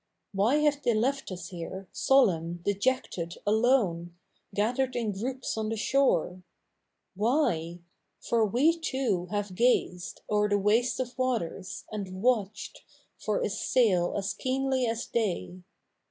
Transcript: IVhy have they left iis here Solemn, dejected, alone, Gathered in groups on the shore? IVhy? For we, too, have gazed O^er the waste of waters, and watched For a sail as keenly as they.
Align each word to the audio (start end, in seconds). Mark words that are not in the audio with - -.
IVhy 0.35 0.63
have 0.63 0.81
they 0.81 0.95
left 0.95 1.29
iis 1.31 1.49
here 1.49 1.87
Solemn, 1.91 2.59
dejected, 2.65 3.37
alone, 3.45 4.15
Gathered 4.51 4.95
in 4.95 5.11
groups 5.11 5.55
on 5.59 5.69
the 5.69 5.77
shore? 5.77 6.41
IVhy? 7.15 7.81
For 8.19 8.43
we, 8.43 8.79
too, 8.79 9.27
have 9.27 9.53
gazed 9.53 10.21
O^er 10.27 10.49
the 10.49 10.57
waste 10.57 10.99
of 10.99 11.15
waters, 11.19 11.85
and 11.91 12.23
watched 12.23 12.81
For 13.19 13.41
a 13.43 13.49
sail 13.51 14.15
as 14.17 14.33
keenly 14.33 14.87
as 14.87 15.05
they. 15.05 15.59